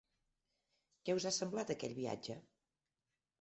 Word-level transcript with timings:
Què 1.09 1.15
us 1.17 1.27
ha 1.27 1.33
semblat 1.35 1.75
aquell 1.75 1.95
viatge? 1.99 2.39